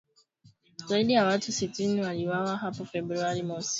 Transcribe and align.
Zaidi 0.85 1.13
ya 1.13 1.25
watu 1.25 1.51
sitini 1.51 2.01
waliuawa 2.01 2.57
hapo 2.57 2.85
Februari 2.85 3.43
mosi 3.43 3.69